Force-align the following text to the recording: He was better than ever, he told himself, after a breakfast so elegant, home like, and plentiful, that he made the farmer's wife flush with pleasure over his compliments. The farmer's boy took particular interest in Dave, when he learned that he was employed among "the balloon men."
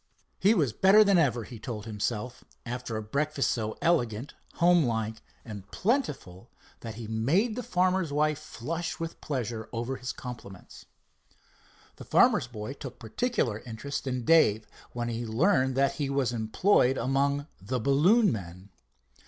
He 0.39 0.55
was 0.55 0.73
better 0.73 1.03
than 1.03 1.19
ever, 1.19 1.43
he 1.43 1.59
told 1.59 1.85
himself, 1.85 2.43
after 2.65 2.97
a 2.97 3.03
breakfast 3.03 3.51
so 3.51 3.77
elegant, 3.83 4.33
home 4.55 4.83
like, 4.83 5.21
and 5.45 5.69
plentiful, 5.69 6.49
that 6.79 6.95
he 6.95 7.05
made 7.07 7.55
the 7.55 7.61
farmer's 7.61 8.11
wife 8.11 8.39
flush 8.39 8.99
with 8.99 9.21
pleasure 9.21 9.69
over 9.71 9.97
his 9.97 10.11
compliments. 10.11 10.87
The 11.97 12.03
farmer's 12.05 12.47
boy 12.47 12.73
took 12.73 12.97
particular 12.97 13.59
interest 13.59 14.07
in 14.07 14.25
Dave, 14.25 14.65
when 14.93 15.07
he 15.09 15.23
learned 15.23 15.75
that 15.75 15.91
he 16.01 16.09
was 16.09 16.33
employed 16.33 16.97
among 16.97 17.45
"the 17.61 17.79
balloon 17.79 18.31
men." 18.31 18.69